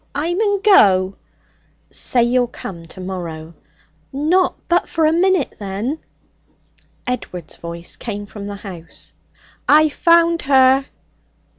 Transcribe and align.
'I 0.15 0.33
mun 0.33 0.61
go!' 0.61 1.13
'Say 1.91 2.23
you'll 2.23 2.47
come 2.47 2.87
tomorrow.' 2.87 3.53
'Not 4.11 4.55
but 4.67 4.89
for 4.89 5.05
a 5.05 5.13
minute, 5.13 5.57
then.' 5.59 5.99
Edward's 7.05 7.57
voice 7.57 7.97
came 7.97 8.25
from 8.25 8.47
the 8.47 8.55
house. 8.65 9.13
'I've 9.69 9.93
found 9.93 10.41
her!' 10.41 10.87